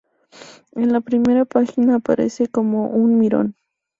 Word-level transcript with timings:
En 0.71 0.91
la 0.93 1.01
primera 1.01 1.45
página 1.45 1.97
aparece 1.97 2.47
como 2.47 2.87
un 2.87 3.19
mirón. 3.19 3.55